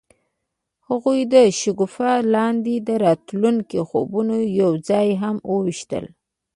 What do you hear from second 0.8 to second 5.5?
هغوی د شګوفه لاندې د راتلونکي خوبونه یوځای هم